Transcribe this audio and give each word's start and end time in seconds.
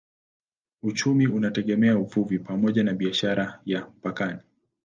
Uchumi 0.83 1.27
unategemea 1.27 1.97
uvuvi 1.97 2.39
pamoja 2.39 2.83
na 2.83 2.93
biashara 2.93 3.59
ya 3.65 3.87
mpakani. 3.87 4.39